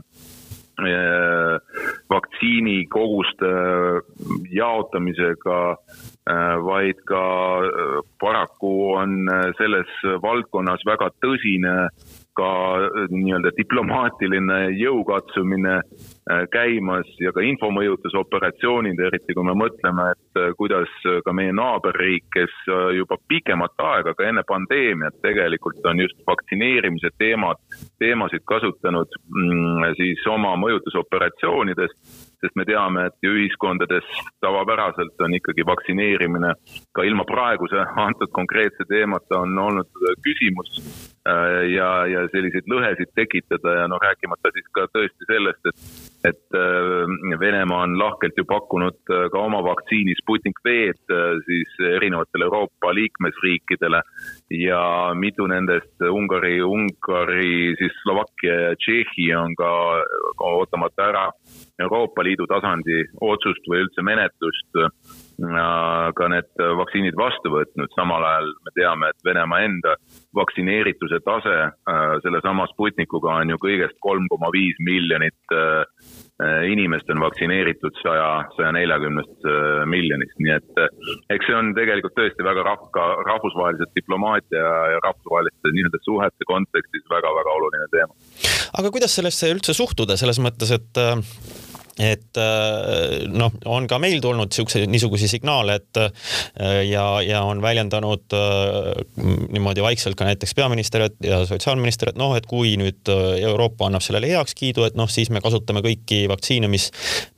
äh, 0.85 1.59
vaktsiinikoguste 2.11 3.51
jaotamisega, 4.53 5.61
vaid 6.65 6.99
ka 7.09 7.23
paraku 8.21 8.73
on 9.01 9.31
selles 9.57 9.93
valdkonnas 10.23 10.85
väga 10.85 11.09
tõsine 11.25 11.75
ka 12.39 12.51
nii-öelda 13.11 13.53
diplomaatiline 13.59 14.61
jõukatsumine 14.79 15.81
Äh, 16.31 16.45
käimas 16.53 17.09
ja 17.25 17.31
ka 17.33 17.41
infomõjutusoperatsioonid, 17.41 18.99
eriti 19.01 19.33
kui 19.33 19.47
me 19.49 19.55
mõtleme, 19.57 20.11
et 20.13 20.37
äh, 20.37 20.51
kuidas 20.59 20.91
ka 21.25 21.33
meie 21.33 21.55
naaberriik, 21.57 22.27
kes 22.35 22.53
äh, 22.69 22.83
juba 22.99 23.17
pikemat 23.33 23.81
aega, 23.81 24.13
ka 24.13 24.27
enne 24.29 24.45
pandeemiat 24.45 25.17
tegelikult 25.25 25.81
on 25.89 26.03
just 26.05 26.21
vaktsineerimise 26.29 27.15
teemad, 27.17 27.63
teemasid 28.03 28.45
kasutanud 28.45 29.17
mm, 29.25 29.89
siis 29.97 30.27
oma 30.29 30.53
mõjutusoperatsioonides, 30.61 31.97
sest 32.45 32.61
me 32.61 32.69
teame, 32.69 33.07
et 33.09 33.17
ju 33.25 33.33
ühiskondades 33.39 34.05
tavapäraselt 34.45 35.25
on 35.25 35.39
ikkagi 35.39 35.65
vaktsineerimine 35.65 36.53
ka 36.93 37.09
ilma 37.09 37.25
praeguse 37.25 37.87
antud 38.05 38.37
konkreetse 38.37 38.85
teemata 38.93 39.41
on 39.47 39.57
olnud 39.65 40.05
küsimus 40.27 40.77
ja, 41.69 41.89
ja 42.09 42.23
selliseid 42.33 42.69
lõhesid 42.71 43.11
tekitada 43.19 43.75
ja 43.81 43.89
noh, 43.91 44.01
rääkimata 44.03 44.53
siis 44.55 44.69
ka 44.77 44.87
tõesti 44.95 45.29
sellest, 45.29 45.71
et 45.71 46.09
et 46.25 46.55
äh, 46.55 47.39
Venemaa 47.41 47.83
on 47.87 47.99
lahkelt 47.99 48.35
ju 48.37 48.45
pakkunud 48.45 48.97
äh, 49.11 49.29
ka 49.33 49.39
oma 49.39 49.61
vaktsiini 49.63 50.17
Sputnik 50.19 50.59
V-d 50.65 51.15
äh, 51.15 51.39
siis 51.47 51.77
erinevatele 51.95 52.49
Euroopa 52.49 52.95
liikmesriikidele. 52.95 54.03
Ja 54.51 54.83
mitu 55.15 55.47
nendest 55.47 56.03
Ungari, 56.11 56.59
Ungari, 56.63 57.77
siis 57.79 57.95
Slovakkia 58.03 58.61
ja 58.61 58.75
Tšehhi 58.77 59.31
on 59.37 59.55
ka, 59.55 59.71
ka 60.39 60.53
ootamata 60.59 61.09
ära 61.13 61.25
Euroopa 61.79 62.25
Liidu 62.27 62.49
tasandi 62.51 63.05
otsust 63.21 63.71
või 63.71 63.85
üldse 63.87 64.03
menetlust 64.03 64.83
ka 65.39 66.29
need 66.33 66.63
vaktsiinid 66.81 67.15
vastu 67.19 67.53
võtnud, 67.53 67.93
samal 67.95 68.25
ajal 68.27 68.49
me 68.67 68.73
teame, 68.75 69.11
et 69.13 69.27
Venemaa 69.27 69.61
enda 69.63 69.95
vaktsineerituse 70.35 71.21
tase 71.23 71.59
sellesama 72.25 72.67
Sputnikuga 72.73 73.37
on 73.39 73.55
ju 73.55 73.61
kõigest 73.63 74.01
kolm 74.03 74.27
koma 74.33 74.51
viis 74.55 74.81
miljonit 74.83 75.39
Äh, 76.39 76.71
inimest 76.71 77.09
on 77.11 77.19
vaktsineeritud 77.19 77.97
saja, 77.99 78.27
saja 78.55 78.69
neljakümnest 78.77 79.47
äh, 79.51 79.81
miljonist, 79.91 80.37
nii 80.39 80.53
et 80.55 80.77
äh, 80.79 81.17
eks 81.35 81.49
see 81.51 81.57
on 81.59 81.73
tegelikult 81.75 82.15
tõesti 82.15 82.45
väga 82.47 82.63
rahva, 82.63 83.07
rahvusvahelise 83.27 83.89
diplomaatia 83.99 84.61
ja 84.93 85.01
rahvusvaheliste 85.03 85.73
nii-öelda 85.75 85.99
suhete 86.05 86.47
kontekstis 86.47 87.11
väga-väga 87.11 87.57
oluline 87.59 87.89
teema. 87.91 88.15
aga 88.71 88.93
kuidas 88.95 89.19
sellesse 89.19 89.51
üldse 89.51 89.75
suhtuda, 89.75 90.15
selles 90.21 90.39
mõttes, 90.39 90.71
et 90.79 91.03
et 91.99 92.39
äh, 92.39 93.27
noh, 93.27 93.53
on 93.67 93.87
ka 93.91 93.99
meil 94.03 94.21
tulnud 94.23 94.55
siukse, 94.55 94.85
niisuguseid 94.91 95.31
signaale, 95.33 95.79
et 95.81 96.01
äh, 96.01 96.83
ja, 96.87 97.05
ja 97.25 97.43
on 97.47 97.63
väljendanud 97.63 98.37
äh, 98.39 98.93
niimoodi 99.53 99.83
vaikselt 99.83 100.19
ka 100.19 100.29
näiteks 100.29 100.55
peaminister 100.55 101.09
ja 101.25 101.41
sotsiaalminister, 101.47 102.13
et 102.13 102.21
noh, 102.21 102.37
et 102.39 102.47
kui 102.47 102.77
nüüd 102.79 103.11
Euroopa 103.11 103.89
annab 103.89 104.05
sellele 104.05 104.31
heakskiidu, 104.31 104.87
et 104.87 104.99
noh, 104.99 105.11
siis 105.11 105.33
me 105.35 105.43
kasutame 105.43 105.83
kõiki 105.85 106.25
vaktsiine, 106.31 106.71
mis, 106.71 106.89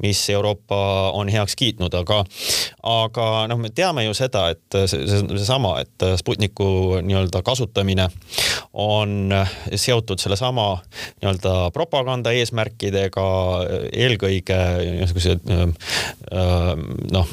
mis 0.02 0.20
Euroopa 0.34 0.80
on 1.16 1.32
heaks 1.32 1.56
kiitnud, 1.56 1.96
aga, 2.02 2.20
aga 2.84 3.30
noh, 3.50 3.60
me 3.60 3.72
teame 3.72 4.04
ju 4.04 4.16
seda, 4.16 4.50
et 4.52 4.80
see, 4.90 5.08
seesama, 5.08 5.78
et 5.80 6.08
Sputniku 6.20 7.00
nii-öelda 7.04 7.40
kasutamine 7.46 8.10
on 8.76 9.32
seotud 9.72 10.20
sellesama 10.20 10.68
nii-öelda 11.22 11.54
propaganda 11.74 12.32
eesmärkidega 12.36 13.26
eelkõige 13.92 14.49
kõige 14.50 14.98
niisuguse 14.98 15.36
noh, 17.14 17.32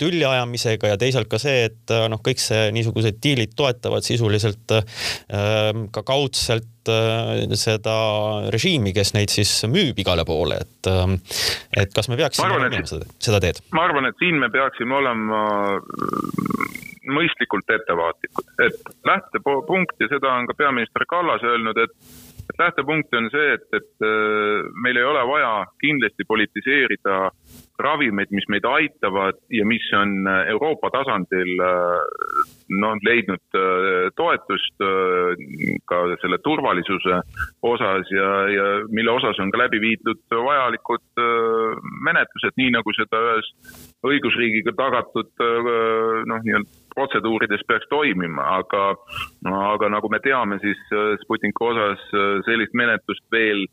tülli 0.00 0.24
ajamisega 0.26 0.92
ja 0.92 1.00
teisalt 1.00 1.30
ka 1.32 1.40
see, 1.42 1.66
et 1.70 1.94
noh, 2.10 2.20
kõik 2.24 2.40
see 2.42 2.70
niisugused 2.76 3.20
diilid 3.22 3.54
toetavad 3.58 4.06
sisuliselt 4.06 4.76
ka 5.26 6.06
kaudselt 6.06 6.92
seda 7.58 7.96
režiimi, 8.54 8.92
kes 8.94 9.12
neid 9.16 9.32
siis 9.32 9.50
müüb 9.70 9.98
igale 9.98 10.22
poole, 10.28 10.60
et, 10.62 10.90
et 11.82 11.94
kas 11.94 12.10
me 12.12 12.18
peaksime 12.20 12.60
minema 12.60 12.86
seda, 12.86 13.08
seda 13.22 13.42
teed? 13.42 13.62
ma 13.74 13.88
arvan, 13.88 14.06
et 14.10 14.18
siin 14.22 14.38
me 14.42 14.50
peaksime 14.54 14.94
olema 15.00 15.42
mõistlikult 17.06 17.68
ettevaatlikud, 17.70 18.48
et 18.66 18.94
lähtepunkt 19.06 20.00
ja 20.02 20.08
seda 20.10 20.32
on 20.40 20.48
ka 20.48 20.56
peaminister 20.58 21.06
Kallas 21.10 21.44
öelnud, 21.46 21.78
et 21.78 21.94
et 22.46 22.58
lähtepunkt 22.60 23.14
on 23.18 23.28
see, 23.32 23.54
et, 23.56 23.66
et 23.76 24.06
äh, 24.06 24.66
meil 24.82 24.98
ei 25.00 25.06
ole 25.06 25.22
vaja 25.28 25.52
kindlasti 25.82 26.26
politiseerida 26.28 27.18
ravimeid, 27.82 28.30
mis 28.32 28.46
meid 28.48 28.64
aitavad 28.68 29.38
ja 29.52 29.66
mis 29.68 29.86
on 29.98 30.14
äh, 30.30 30.42
Euroopa 30.54 30.90
tasandil 30.94 31.52
noh, 31.56 32.96
leidnud 33.06 33.58
toetust 34.18 34.82
ka 35.88 35.98
selle 36.22 36.38
turvalisuse 36.44 37.20
osas 37.62 38.10
ja, 38.10 38.30
ja 38.50 38.66
mille 38.90 39.12
osas 39.14 39.38
on 39.42 39.52
ka 39.54 39.60
läbi 39.60 39.80
viidud 39.82 40.22
vajalikud 40.30 41.22
menetlused, 42.06 42.56
nii 42.60 42.72
nagu 42.78 42.94
seda 42.96 43.22
ühes 43.28 43.52
õigusriigiga 44.06 44.74
tagatud 44.78 45.32
noh, 45.42 46.42
nii-öelda 46.46 46.86
protseduurides 46.96 47.64
peaks 47.68 47.88
toimima, 47.92 48.44
aga, 48.62 48.88
aga 49.74 49.92
nagu 49.92 50.10
me 50.12 50.20
teame, 50.24 50.58
siis 50.64 50.80
äh, 50.94 51.14
Sputniku 51.24 51.70
osas 51.70 52.02
äh, 52.16 52.38
sellist 52.48 52.76
menetlust 52.78 53.24
veel 53.34 53.66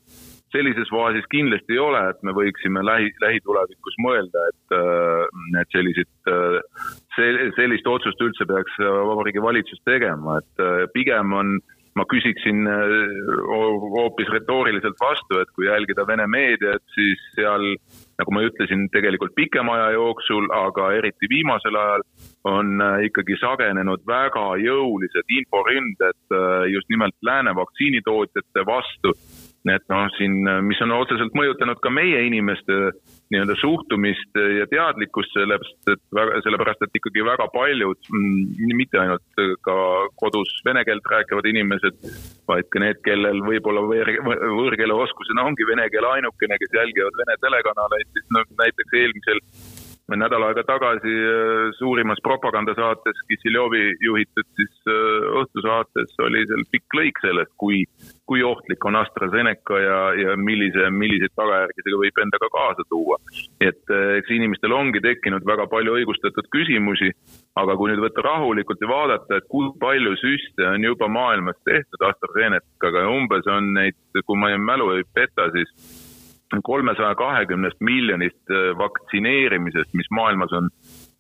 sellises 0.54 0.90
faasis 0.94 1.26
kindlasti 1.32 1.74
ei 1.74 1.82
ole, 1.82 2.02
et 2.12 2.20
me 2.22 2.34
võiksime 2.38 2.84
lähi, 2.86 3.10
lähitulevikus 3.24 3.96
mõelda, 4.06 4.44
et, 4.52 4.76
äh, 4.78 5.62
et 5.62 5.78
selliseid, 5.78 6.12
sellist 7.58 7.88
otsust 7.90 8.22
üldse 8.22 8.46
peaks 8.50 8.76
Vabariigi 8.84 9.42
Valitsus 9.42 9.82
tegema, 9.88 10.38
et 10.44 10.92
pigem 10.94 11.34
on 11.40 11.56
ma 11.98 12.06
küsiksin 12.10 12.66
hoopis 12.66 14.30
retooriliselt 14.34 14.98
vastu, 15.02 15.38
et 15.42 15.50
kui 15.54 15.68
jälgida 15.68 16.06
Vene 16.10 16.26
meediat, 16.30 16.82
siis 16.96 17.22
seal 17.36 17.68
nagu 18.20 18.34
ma 18.36 18.44
ütlesin, 18.46 18.88
tegelikult 18.94 19.34
pikema 19.36 19.78
aja 19.78 19.94
jooksul, 19.98 20.50
aga 20.54 20.92
eriti 21.00 21.30
viimasel 21.32 21.78
ajal 21.80 22.06
on 22.50 22.82
äh, 22.84 23.06
ikkagi 23.10 23.38
sagenenud 23.42 24.04
väga 24.08 24.46
jõulised 24.62 25.38
inforünded 25.40 26.20
äh, 26.36 26.68
just 26.74 26.90
nimelt 26.94 27.16
lääne 27.26 27.56
vaktsiinitootjate 27.58 28.66
vastu 28.70 29.16
et 29.72 29.84
noh, 29.92 30.08
siin, 30.18 30.42
mis 30.68 30.80
on 30.84 30.92
otseselt 30.96 31.36
mõjutanud 31.38 31.80
ka 31.84 31.92
meie 31.94 32.26
inimeste 32.28 32.80
nii-öelda 33.34 33.56
suhtumist 33.62 34.40
ja 34.60 34.66
teadlikkust 34.70 35.34
sellest, 35.34 35.78
et 35.90 36.02
väga, 36.14 36.42
sellepärast 36.46 36.84
et 36.86 37.00
ikkagi 37.00 37.24
väga 37.26 37.48
paljud, 37.54 38.10
mm, 38.12 38.74
mitte 38.78 39.00
ainult 39.02 39.44
ka 39.66 39.78
kodus 40.20 40.52
vene 40.68 40.84
keelt 40.88 41.08
rääkivad 41.14 41.48
inimesed, 41.54 42.02
vaid 42.50 42.68
ka 42.74 42.84
need, 42.84 43.00
kellel 43.08 43.40
võib-olla 43.48 43.86
võõrkeele 43.88 45.00
oskusena 45.06 45.48
ongi 45.48 45.68
vene 45.70 45.88
keel 45.94 46.10
ainukene, 46.12 46.60
kes 46.62 46.78
jälgivad 46.78 47.24
vene 47.24 47.40
telekanaleid, 47.46 48.12
siis 48.14 48.28
noh, 48.36 48.46
näiteks 48.60 49.00
eelmisel 49.02 49.42
nädal 50.12 50.44
aega 50.44 50.64
tagasi 50.68 51.14
äh, 51.14 51.72
suurimas 51.78 52.20
propagandasaates 52.24 53.22
Kissiljovi 53.28 53.84
juhitud 54.04 54.48
siis 54.60 54.74
äh, 54.92 55.28
õhtusaates 55.40 56.18
oli 56.26 56.44
seal 56.50 56.66
pikk 56.72 56.98
lõik 57.00 57.22
sellest, 57.24 57.54
kui, 57.58 57.84
kui 58.28 58.44
ohtlik 58.44 58.84
on 58.86 59.00
AstraZeneca 59.00 59.80
ja, 59.80 60.00
ja 60.20 60.36
millise, 60.36 60.90
milliseid 60.92 61.32
tagajärgi 61.40 61.88
see 61.88 62.02
võib 62.04 62.22
endaga 62.26 62.52
kaasa 62.58 62.88
tuua. 62.90 63.18
et 63.64 63.96
äh, 63.96 64.18
eks 64.20 64.36
inimestel 64.36 64.76
ongi 64.76 65.02
tekkinud 65.04 65.48
väga 65.48 65.70
palju 65.72 65.96
õigustatud 66.02 66.52
küsimusi, 66.52 67.14
aga 67.56 67.78
kui 67.80 67.94
nüüd 67.94 68.04
võtta 68.04 68.28
rahulikult 68.28 68.84
ja 68.84 68.92
vaadata, 68.92 69.40
et 69.40 69.48
kui 69.48 69.72
palju 69.80 70.18
süste 70.20 70.68
on 70.68 70.84
juba 70.84 71.08
maailmas 71.08 71.60
tehtud 71.64 72.10
AstraZenecaga 72.12 73.08
ja 73.08 73.14
umbes 73.14 73.48
on 73.48 73.72
neid, 73.80 73.96
kui 74.28 74.40
ma 74.40 74.52
mälu 74.60 74.92
ei 74.98 75.08
peta, 75.16 75.48
siis 75.56 76.03
kolmesaja 76.62 77.16
kahekümnest 77.16 77.80
miljonist 77.80 78.52
äh, 78.52 78.78
vaktsineerimisest, 78.78 79.94
mis 79.94 80.10
maailmas 80.12 80.54
on 80.54 80.70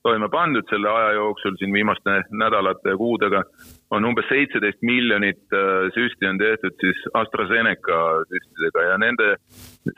toime 0.03 0.27
pandud 0.29 0.67
selle 0.69 0.89
aja 0.91 1.11
jooksul 1.15 1.55
siin 1.57 1.73
viimaste 1.73 2.17
nädalate 2.31 2.91
ja 2.91 2.97
kuudega, 2.99 3.43
on 3.91 4.05
umbes 4.05 4.27
seitseteist 4.29 4.81
miljonit 4.81 5.55
äh, 5.55 5.89
süsti 5.95 6.27
on 6.27 6.37
tehtud 6.41 6.75
siis 6.83 7.03
AstraZeneca 7.13 7.99
süstidega 8.29 8.87
ja 8.91 8.97
nende 9.01 9.35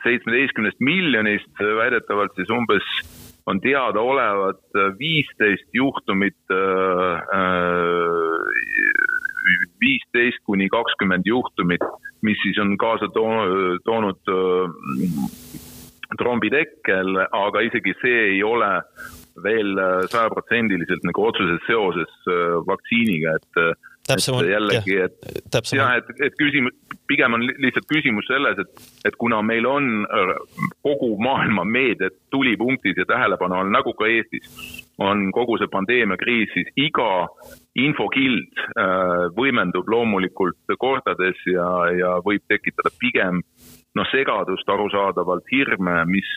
seitsmeteistkümnest 0.04 0.80
miljonist 0.80 1.62
äh, 1.62 1.74
väidetavalt 1.82 2.38
siis 2.38 2.52
umbes 2.54 2.86
on 3.46 3.60
teadaolevat 3.62 4.78
viisteist 4.98 5.68
juhtumit 5.72 6.50
viisteist 9.82 10.42
kuni 10.48 10.68
kakskümmend 10.72 11.26
juhtumit, 11.28 11.84
mis 12.26 12.38
siis 12.42 12.58
on 12.62 12.76
kaasa 12.80 13.08
too-, 13.14 13.78
toonud 13.84 14.32
äh, 14.32 14.66
trombitekkel, 16.18 17.20
aga 17.26 17.64
isegi 17.66 17.94
see 18.00 18.22
ei 18.32 18.42
ole 18.46 18.70
veel 19.44 19.76
äh, 19.78 20.06
sajaprotsendiliselt 20.12 21.04
nagu 21.08 21.26
otseses 21.28 21.62
seoses 21.68 22.12
äh, 22.30 22.56
vaktsiiniga, 22.68 23.36
et 23.40 23.62
täpsem 24.06 24.38
on, 24.38 24.48
jällegi, 24.48 24.96
et 25.04 25.72
jah, 25.74 25.96
et, 25.98 26.10
et 26.22 26.34
küsimus, 26.38 26.74
pigem 27.10 27.36
on 27.36 27.44
lihtsalt 27.46 27.86
küsimus 27.90 28.26
selles, 28.30 28.58
et, 28.62 28.84
et 29.08 29.16
kuna 29.18 29.40
meil 29.46 29.66
on 29.68 30.06
kogu 30.86 31.12
maailma 31.22 31.64
meedia 31.64 32.10
tulipunktis 32.34 32.98
ja 32.98 33.06
tähelepanu 33.08 33.58
all, 33.58 33.72
nagu 33.72 33.94
ka 33.98 34.08
Eestis, 34.10 34.84
on 35.02 35.28
kogu 35.34 35.58
see 35.60 35.70
pandeemiakriis, 35.72 36.52
siis 36.54 36.70
iga 36.88 37.26
infokild 37.76 38.62
äh, 38.62 39.26
võimendub 39.36 39.88
loomulikult 39.92 40.76
kordades 40.80 41.42
ja, 41.50 41.68
ja 41.96 42.14
võib 42.24 42.46
tekitada 42.48 42.94
pigem 43.00 43.42
noh, 43.96 44.08
segadust 44.12 44.68
arusaadavalt, 44.68 45.46
hirme, 45.52 46.02
mis 46.10 46.30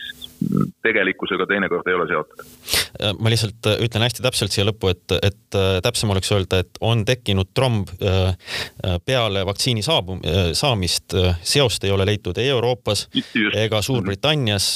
tegelikkusega 0.82 1.46
teinekord 1.46 1.88
ei 1.88 1.96
ole 1.96 2.06
seotud. 2.10 2.44
Äh, 3.00 3.14
ma 3.18 3.30
lihtsalt 3.32 3.66
äh, 3.70 3.78
ütlen 3.84 4.04
hästi 4.04 4.24
täpselt 4.24 4.54
siia 4.54 4.66
lõppu, 4.66 4.90
et, 4.92 5.14
et 5.20 5.58
äh, 5.58 5.78
täpsem 5.84 6.10
oleks 6.12 6.30
öelda, 6.34 6.62
et 6.64 6.80
on 6.84 7.04
tekkinud 7.08 7.52
tromb 7.54 7.90
peale 9.06 9.42
vaktsiini 9.46 9.82
saabu-, 9.84 10.18
saamist, 10.56 11.14
seost 11.46 11.84
ei 11.84 11.92
ole 11.94 12.06
leitud 12.08 12.38
ei 12.40 12.48
Euroopas 12.52 13.06
Just. 13.14 13.56
ega 13.58 13.80
Suurbritannias. 13.84 14.68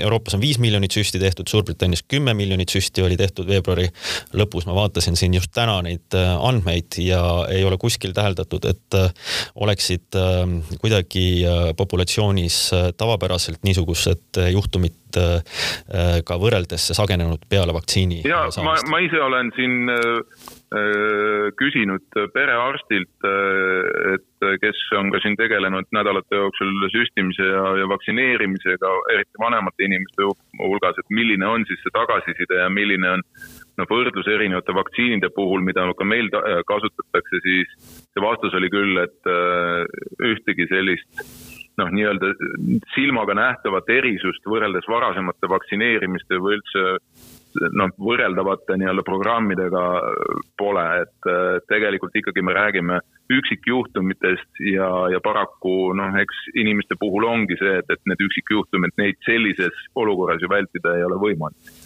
Euroopas 0.00 0.36
on 0.36 0.42
viis 0.42 0.58
miljonit 0.62 0.94
süsti 0.94 1.20
tehtud, 1.22 1.48
Suurbritannias 1.50 2.04
kümme 2.08 2.34
miljonit 2.36 2.72
süsti 2.72 3.04
oli 3.04 3.18
tehtud 3.20 3.48
veebruari 3.48 3.88
lõpus, 4.36 4.66
ma 4.68 4.76
vaatasin 4.76 5.18
siin 5.18 5.36
just 5.36 5.52
täna 5.54 5.80
neid 5.84 6.16
andmeid 6.16 6.98
ja 7.02 7.22
ei 7.52 7.64
ole 7.66 7.78
kuskil 7.80 8.14
täheldatud, 8.16 8.66
et 8.70 8.98
oleksid 9.54 10.18
kuidagi 10.80 11.26
populatsioonis 11.76 12.60
tavapäraselt 13.00 13.62
niisugused 13.66 14.42
juhtumid 14.52 15.03
äh, 15.20 16.18
ka 16.26 16.38
võrreldes 16.40 16.90
sagenenud 16.96 17.46
peale 17.50 17.74
vaktsiini. 17.76 18.22
ja 18.28 18.46
ma, 18.66 18.76
ma 18.90 19.00
ise 19.04 19.20
olen 19.22 19.50
siin 19.56 19.90
äh, 19.92 20.04
äh, 20.74 21.48
küsinud 21.60 22.20
perearstilt, 22.34 23.28
et 24.14 24.48
kes 24.60 24.80
on 24.98 25.10
ka 25.12 25.20
siin 25.24 25.36
tegelenud 25.40 25.88
nädalate 25.96 26.36
jooksul 26.36 26.88
süstimise 26.92 27.46
ja, 27.48 27.64
ja 27.80 27.88
vaktsineerimisega, 27.88 28.92
eriti 29.14 29.40
vanemate 29.40 29.86
inimeste 29.88 30.28
hulgas, 30.60 30.98
et 31.00 31.14
milline 31.14 31.46
on 31.48 31.64
siis 31.68 31.80
see 31.84 31.94
tagasiside 31.94 32.60
ja 32.60 32.68
milline 32.72 33.14
on 33.16 33.24
noh, 33.80 33.88
võrdlus 33.90 34.28
erinevate 34.30 34.76
vaktsiinide 34.76 35.32
puhul, 35.34 35.64
mida 35.64 35.86
ka 35.96 36.06
meil 36.06 36.28
kasutatakse, 36.68 37.40
siis 37.46 37.74
see 38.12 38.22
vastus 38.24 38.54
oli 38.58 38.70
küll, 38.72 39.00
et 39.00 39.32
ühtegi 40.34 40.68
sellist 40.70 41.53
noh, 41.80 41.92
nii-öelda 41.94 42.32
silmaga 42.94 43.36
nähtavat 43.38 43.88
erisust 43.92 44.46
võrreldes 44.48 44.86
varasemate 44.90 45.50
vaktsineerimiste 45.50 46.38
või 46.42 46.58
üldse 46.58 46.84
noh, 47.78 47.90
võrreldavate 48.02 48.76
nii-öelda 48.80 49.04
programmidega 49.06 49.84
pole, 50.58 50.86
et 51.04 51.30
tegelikult 51.70 52.16
ikkagi 52.18 52.42
me 52.42 52.56
räägime 52.56 53.00
üksikjuhtumitest 53.32 54.62
ja, 54.74 54.90
ja 55.12 55.20
paraku 55.24 55.94
noh, 55.96 56.18
eks 56.20 56.44
inimeste 56.60 56.98
puhul 57.00 57.26
ongi 57.28 57.58
see, 57.60 57.78
et, 57.80 57.90
et 57.90 58.02
need 58.10 58.26
üksikjuhtumid, 58.26 58.96
neid 59.00 59.20
sellises 59.26 59.86
olukorras 59.94 60.42
ju 60.42 60.50
vältida 60.50 60.98
ei 60.98 61.06
ole 61.08 61.20
võimalik 61.22 61.83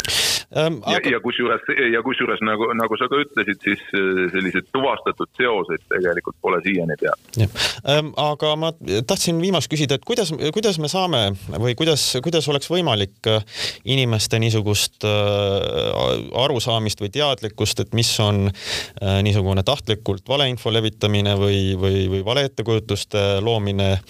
ähm,. 0.56 0.78
Aga... 0.82 0.96
ja, 1.04 1.16
ja 1.16 1.20
kusjuures, 1.20 1.64
ja 1.92 2.02
kusjuures 2.02 2.40
nagu, 2.46 2.70
nagu 2.78 2.98
sa 3.00 3.08
ka 3.10 3.20
ütlesid, 3.22 3.60
siis 3.64 3.82
äh, 3.92 4.24
selliseid 4.32 4.70
tuvastatud 4.72 5.30
seoseid 5.36 5.84
tegelikult 5.92 6.38
pole 6.40 6.60
siiani 6.64 6.96
teada. 7.00 7.48
Ähm, 7.88 8.12
aga 8.16 8.54
ma 8.56 8.72
tahtsin 9.06 9.42
viimast 9.42 9.70
küsida, 9.72 9.98
et 9.98 10.06
kuidas, 10.08 10.32
kuidas 10.54 10.80
me 10.80 10.88
saame 10.88 11.22
või 11.58 11.76
kuidas, 11.78 12.10
kuidas 12.24 12.48
oleks 12.48 12.70
võimalik 12.72 13.28
äh, 13.28 13.44
inimeste 13.84 14.40
niisugust 14.40 14.87
äh, 15.06 16.42
arusaamist 16.42 17.00
või 17.02 17.10
teadlikkust, 17.14 17.82
et 17.84 17.94
mis 17.96 18.10
on 18.22 18.48
äh, 18.48 19.18
niisugune 19.24 19.62
tahtlikult 19.66 20.28
valeinfo 20.28 20.72
levitamine 20.74 21.34
või, 21.38 21.60
või, 21.78 22.06
või 22.12 22.22
valeettekujutuste 22.26 23.24
loomine 23.44 23.90
äh, 23.94 24.02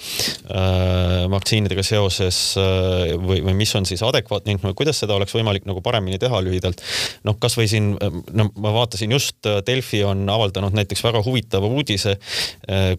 vaktsiinidega 1.30 1.84
seoses 1.86 2.38
või, 2.58 3.40
või 3.44 3.54
mis 3.58 3.74
on 3.78 3.86
siis 3.88 4.02
adekvaatne 4.06 4.54
info, 4.54 4.72
kuidas 4.78 5.00
seda 5.02 5.16
oleks 5.16 5.34
võimalik 5.36 5.68
nagu 5.68 5.82
paremini 5.84 6.18
teha? 6.18 6.38
lühidalt. 6.38 6.80
noh, 7.26 7.34
kasvõi 7.40 7.66
siin, 7.68 7.88
no 7.98 8.48
ma 8.62 8.70
vaatasin 8.76 9.10
just, 9.10 9.40
Delfi 9.66 10.04
on 10.06 10.22
avaldanud 10.30 10.76
näiteks 10.76 11.02
väga 11.02 11.22
huvitava 11.24 11.66
uudise, 11.66 12.14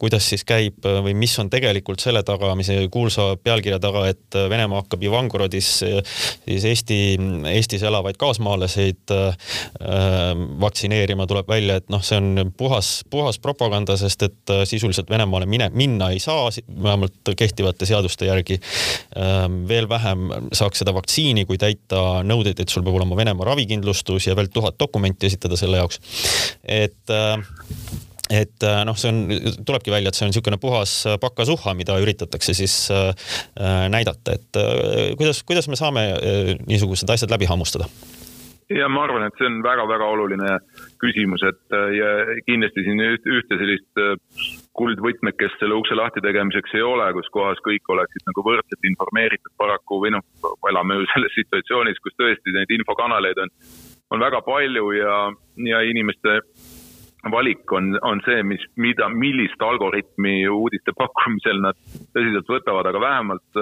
kuidas 0.01 0.27
siis 0.27 0.43
käib 0.47 0.83
või 0.83 1.13
mis 1.15 1.37
on 1.39 1.49
tegelikult 1.49 2.03
selle 2.03 2.23
taga, 2.27 2.51
mis 2.59 2.67
kuulsa 2.91 3.31
pealkirja 3.39 3.79
taga, 3.79 4.05
et 4.11 4.37
Venemaa 4.51 4.83
hakkab 4.83 5.05
Ivangorodis 5.07 5.69
siis 5.79 6.65
Eesti, 6.65 6.99
Eestis 7.79 7.87
elavaid 7.87 8.17
kaasmaalaseid 8.19 9.11
vaktsineerima, 10.59 11.27
tuleb 11.27 11.47
välja, 11.47 11.77
et 11.79 11.87
noh, 11.91 12.01
see 12.03 12.17
on 12.19 12.51
puhas, 12.57 13.03
puhas 13.09 13.39
propaganda, 13.39 13.95
sest 13.99 14.25
et 14.27 14.53
sisuliselt 14.67 15.09
Venemaale 15.09 15.47
mine, 15.49 15.69
minna 15.73 16.09
ei 16.13 16.19
saa, 16.19 16.49
vähemalt 16.83 17.31
kehtivate 17.37 17.87
seaduste 17.87 18.27
järgi. 18.27 18.59
veel 19.67 19.89
vähem 19.89 20.29
saaks 20.53 20.83
seda 20.83 20.93
vaktsiini, 20.93 21.45
kui 21.45 21.57
täita 21.57 22.21
nõudeid, 22.23 22.59
et 22.59 22.69
sul 22.69 22.83
peab 22.83 22.99
olema 22.99 23.17
Venemaa 23.17 23.47
ravikindlustus 23.53 24.27
ja 24.27 24.35
veel 24.35 24.51
tuhat 24.53 24.79
dokumenti 24.79 25.29
esitada 25.29 25.57
selle 25.57 25.79
jaoks. 25.79 25.99
et 26.63 27.15
äh, 27.15 27.39
et 28.29 28.63
äh, 28.63 28.83
noh, 28.85 28.97
see 28.99 29.09
on, 29.09 29.23
tulebki 29.65 29.91
välja, 29.93 30.11
et 30.11 30.17
see 30.17 30.27
on 30.27 30.33
niisugune 30.33 30.59
puhas 30.61 30.93
pakasuhha, 31.21 31.73
mida 31.77 31.97
üritatakse 32.01 32.53
siis 32.53 32.75
äh, 32.93 33.09
näidata, 33.89 34.37
et 34.37 34.59
äh, 34.59 35.17
kuidas, 35.17 35.43
kuidas 35.43 35.69
me 35.69 35.79
saame 35.79 36.05
äh, 36.13 36.55
niisugused 36.69 37.09
asjad 37.09 37.33
läbi 37.33 37.49
hammustada? 37.49 37.89
ja 38.69 38.85
ma 38.85 39.01
arvan, 39.01 39.23
et 39.25 39.33
see 39.39 39.47
on 39.49 39.63
väga-väga 39.65 40.05
oluline 40.13 40.49
küsimus, 41.01 41.41
et 41.41 41.73
ja 41.73 42.09
kindlasti 42.45 42.83
siin 42.85 42.99
ühte 43.01 43.57
sellist 43.57 44.01
kuldvõtmekest 44.77 45.57
selle 45.57 45.73
ukse 45.79 45.97
lahti 45.97 46.21
tegemiseks 46.21 46.75
ei 46.77 46.83
ole, 46.85 47.07
kus 47.17 47.31
kohas 47.33 47.57
kõik 47.65 47.89
oleksid 47.89 48.29
nagu 48.29 48.43
võrdselt 48.45 48.85
informeeritud 48.91 49.55
paraku 49.57 50.03
või 50.03 50.13
noh, 50.13 50.21
elame 50.69 50.99
ju 50.99 51.09
selles 51.15 51.33
situatsioonis, 51.39 51.97
kus 52.03 52.13
tõesti 52.21 52.53
neid 52.53 52.69
infokanaleid 52.77 53.41
on, 53.41 53.55
on 54.13 54.21
väga 54.21 54.43
palju 54.45 54.91
ja, 54.99 55.17
ja 55.65 55.81
inimeste 55.89 56.37
valik 57.31 57.71
on, 57.75 57.91
on 58.01 58.21
see, 58.25 58.43
mis, 58.47 58.63
mida, 58.79 59.09
millist 59.11 59.61
algoritmi 59.61 60.47
uudiste 60.47 60.93
pakkumisel 60.97 61.59
nad 61.65 61.77
tõsiselt 62.15 62.47
võtavad, 62.47 62.87
aga 62.89 63.01
vähemalt 63.03 63.59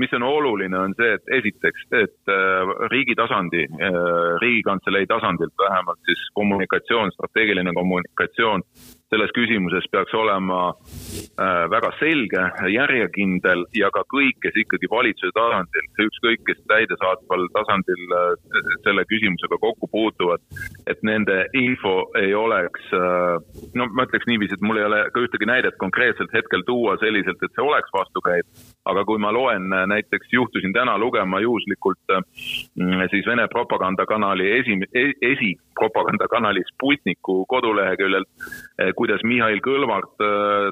mis 0.00 0.12
on 0.16 0.22
oluline, 0.22 0.78
on 0.78 0.94
see, 0.98 1.10
et 1.16 1.34
esiteks, 1.40 1.86
et 1.96 2.32
äh, 2.32 2.72
riigi 2.92 3.16
tasandi, 3.18 3.66
äh, 3.66 3.98
riigikantselei 4.42 5.08
tasandilt 5.10 5.54
vähemalt 5.60 6.00
siis 6.08 6.22
kommunikatsioon, 6.38 7.12
strateegiline 7.16 7.74
kommunikatsioon 7.76 8.64
selles 9.10 9.32
küsimuses 9.34 9.86
peaks 9.90 10.14
olema 10.14 10.60
äh, 10.70 11.64
väga 11.72 11.90
selge, 11.98 12.44
järjekindel 12.70 13.64
ja 13.74 13.90
ka 13.94 14.04
kõik, 14.12 14.38
kes 14.44 14.58
ikkagi 14.62 14.90
valitsuse 14.90 15.34
tasandil, 15.34 15.88
ükskõik 16.06 16.44
kes 16.46 16.60
täidesaatval 16.70 17.46
tasandil 17.56 18.16
äh, 18.16 18.60
selle 18.86 19.04
küsimusega 19.10 19.58
kokku 19.62 19.90
puutuvad, 19.90 20.44
et 20.90 21.02
nende 21.06 21.42
info 21.58 21.96
ei 22.20 22.34
oleks 22.38 22.86
äh,, 22.94 23.36
no 23.74 23.88
ma 23.90 24.06
ütleks 24.06 24.30
niiviisi, 24.30 24.58
et 24.58 24.66
mul 24.66 24.78
ei 24.78 24.86
ole 24.86 25.02
ka 25.14 25.24
ühtegi 25.26 25.48
näidet 25.50 25.78
konkreetselt 25.82 26.32
hetkel 26.36 26.62
tuua 26.68 26.96
selliselt, 27.02 27.42
et 27.42 27.56
see 27.56 27.66
oleks 27.66 27.90
vastukäiv, 27.96 28.46
aga 28.90 29.04
kui 29.06 29.20
ma 29.22 29.30
loen 29.34 29.70
äh, 29.72 29.86
näiteks, 29.90 30.28
juhtusin 30.32 30.72
täna 30.74 30.96
lugema 30.98 31.40
juhuslikult 31.40 32.14
äh, 32.14 32.22
siis 33.12 33.26
Vene 33.26 33.46
propagandakanali 33.48 34.46
esi, 34.58 34.76
esipropagandakanali 35.30 36.62
Sputniku 36.72 37.44
koduleheküljelt 37.48 38.28
äh, 38.28 38.92
kuidas 38.98 39.24
Mihhail 39.24 39.62
Kõlvart 39.64 40.22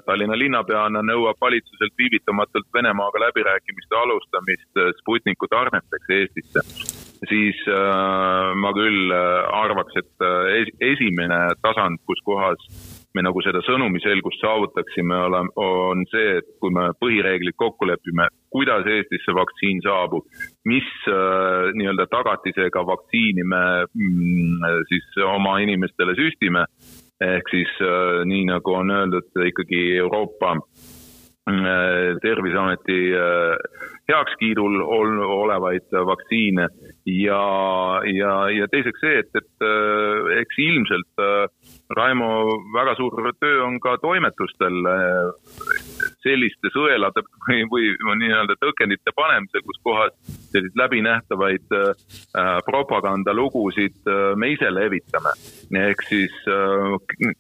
Tallinna 0.07 0.39
linnapeana 0.39 1.03
nõuab 1.07 1.41
valitsuselt 1.41 1.95
viivitamatult 1.99 2.69
Venemaaga 2.75 3.23
läbirääkimiste 3.27 4.01
alustamist 4.03 4.85
Sputniku 5.01 5.49
tarneteks 5.51 6.15
Eestisse, 6.19 6.65
siis 7.31 7.61
äh, 7.73 8.55
ma 8.59 8.73
küll 8.77 9.13
arvaks, 9.13 10.01
et 10.03 10.75
esimene 10.93 11.41
tasand, 11.63 12.01
kus 12.07 12.21
kohas 12.27 12.65
me 13.15 13.25
nagu 13.25 13.41
seda 13.43 13.63
sõnumi 13.65 14.03
selgust 14.05 14.43
saavutaksime, 14.45 15.17
on 15.65 16.05
see, 16.13 16.39
et 16.43 16.49
kui 16.61 16.71
me 16.75 16.91
põhireeglid 17.01 17.57
kokku 17.57 17.89
lepime, 17.89 18.29
kuidas 18.53 18.87
Eestisse 18.87 19.35
vaktsiin 19.37 19.83
saabub, 19.85 20.29
mis 20.69 20.89
äh, 21.09 21.73
nii-öelda 21.79 22.09
tagatisega 22.13 22.85
vaktsiini 22.87 23.45
me 23.49 23.65
mm, 23.89 24.81
siis 24.93 25.21
oma 25.25 25.59
inimestele 25.65 26.17
süstime 26.19 26.67
ehk 27.25 27.51
siis 27.51 27.71
äh, 27.83 28.23
nii 28.29 28.47
nagu 28.49 28.75
on 28.79 28.91
öeldud, 28.95 29.31
ikkagi 29.49 29.81
Euroopa 29.99 30.55
äh, 30.55 32.15
Terviseameti 32.23 32.99
äh, 33.15 33.81
heakskiidul 34.11 34.81
ol, 34.83 35.19
olevaid 35.43 35.91
vaktsiine 36.11 36.69
ja, 37.11 37.43
ja, 38.13 38.35
ja 38.55 38.69
teiseks 38.71 39.03
see, 39.03 39.19
et, 39.25 39.35
et 39.35 39.67
eks 40.39 40.63
ilmselt 40.65 41.27
Raimo 41.97 42.29
väga 42.75 42.95
suur 42.99 43.15
töö 43.41 43.63
on 43.65 43.79
ka 43.81 43.97
toimetustel 44.03 44.77
selliste 46.23 46.71
sõelade 46.75 47.23
või, 47.47 47.63
või 47.71 48.17
nii-öelda 48.23 48.59
tõkendite 48.61 49.15
panemisel, 49.17 49.65
kus 49.65 49.81
kohas 49.87 50.13
selliseid 50.53 50.77
läbinähtavaid 50.81 51.77
äh, 51.79 52.51
propagandalugusid 52.67 53.97
äh, 54.09 54.35
me 54.37 54.53
ise 54.55 54.71
levitame. 54.75 55.33
ehk 55.79 56.03
siis 56.09 56.35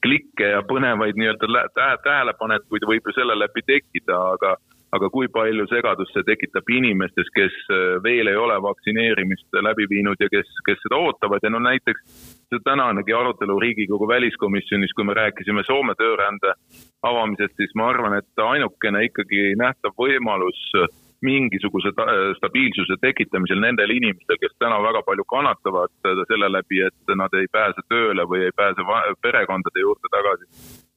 klikke 0.04 0.50
ja 0.54 0.62
põnevaid 0.68 1.16
nii-öelda 1.18 1.66
tähelepanekuid 2.04 2.84
võib 2.88 3.08
ju 3.08 3.16
selle 3.16 3.37
läbi 3.38 3.64
tekkida, 3.66 4.18
aga 4.37 4.56
aga 4.92 5.11
kui 5.12 5.29
palju 5.33 5.66
segadust 5.68 6.14
see 6.16 6.24
tekitab 6.27 6.70
inimestes, 6.72 7.29
kes 7.37 7.57
veel 8.05 8.31
ei 8.31 8.37
ole 8.40 8.57
vaktsineerimist 8.64 9.59
läbi 9.64 9.88
viinud 9.90 10.20
ja 10.20 10.31
kes, 10.33 10.48
kes 10.66 10.81
seda 10.85 11.01
ootavad? 11.01 11.44
Ja 11.44 11.51
no 11.53 11.61
näiteks 11.64 12.05
see 12.48 12.62
tänanegi 12.64 13.12
arutelu 13.12 13.59
Riigikogu 13.61 14.09
väliskomisjonis, 14.09 14.94
kui 14.96 15.05
me 15.05 15.16
rääkisime 15.18 15.64
Soome 15.66 15.94
töörände 15.98 16.55
avamisest, 17.03 17.57
siis 17.57 17.74
ma 17.77 17.90
arvan, 17.92 18.16
et 18.18 18.44
ainukene 18.44 19.05
ikkagi 19.11 19.53
nähtav 19.61 19.96
võimalus 19.98 20.62
mingisuguse 21.24 21.90
stabiilsuse 22.37 22.98
tekitamisel 23.02 23.61
nendel 23.62 23.90
inimestel, 23.90 24.38
kes 24.40 24.54
täna 24.62 24.78
väga 24.83 25.02
palju 25.07 25.24
kannatavad 25.28 25.90
selle 26.31 26.50
läbi, 26.52 26.83
et 26.87 27.14
nad 27.18 27.35
ei 27.35 27.48
pääse 27.52 27.83
tööle 27.90 28.26
või 28.31 28.44
ei 28.46 28.54
pääse 28.57 28.87
perekondade 29.22 29.83
juurde 29.83 30.12
tagasi, 30.14 30.46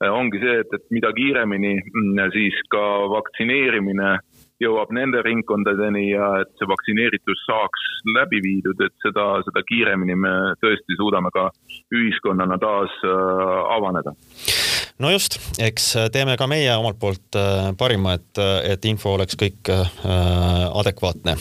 ongi 0.10 0.44
see, 0.44 0.60
et, 0.62 0.78
et 0.78 0.86
mida 0.94 1.14
kiiremini 1.18 1.74
mm, 1.82 2.22
siis 2.36 2.62
ka 2.74 2.84
vaktsineerimine 3.16 4.14
jõuab 4.62 4.94
nende 4.94 5.24
ringkondadeni 5.26 6.12
ja 6.12 6.28
et 6.44 6.52
see 6.60 6.70
vaktsineeritus 6.70 7.46
saaks 7.48 7.88
läbi 8.14 8.42
viidud, 8.46 8.82
et 8.86 8.94
seda, 9.06 9.28
seda 9.48 9.66
kiiremini 9.66 10.18
me 10.26 10.34
tõesti 10.62 10.98
suudame 11.02 11.34
ka 11.34 11.50
ühiskonnana 11.98 12.62
taas 12.62 12.98
äh, 13.02 13.56
avaneda 13.78 14.14
no 15.02 15.12
just, 15.12 15.38
eks 15.62 15.88
teeme 16.14 16.36
ka 16.40 16.48
meie 16.50 16.72
omalt 16.78 17.00
poolt 17.02 17.38
äh, 17.40 17.72
parima, 17.78 18.16
et, 18.20 18.42
et 18.70 18.88
info 18.90 19.16
oleks 19.18 19.38
kõik 19.40 19.72
äh, 19.74 19.92
adekvaatne, 20.82 21.36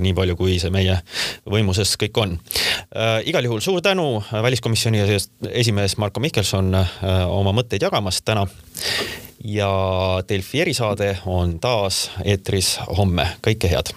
nii 0.00 0.14
palju, 0.16 0.36
kui 0.38 0.58
see 0.62 0.72
meie 0.74 0.98
võimuses 1.50 1.94
kõik 2.00 2.20
on. 2.22 2.36
igal 3.28 3.46
juhul 3.46 3.62
suur 3.64 3.80
tänu, 3.84 4.20
väliskomisjoni 4.30 5.02
esimees 5.62 5.96
Marko 6.00 6.20
Mihkelson, 6.20 6.74
oma 7.30 7.54
mõtteid 7.56 7.86
jagamast 7.86 8.24
täna. 8.26 8.46
Ja 9.44 9.70
Delfi 10.28 10.60
erisaade 10.60 11.14
on 11.30 11.56
taas 11.62 12.08
eetris 12.24 12.76
homme, 12.98 13.30
kõike 13.44 13.72
head 13.72 13.94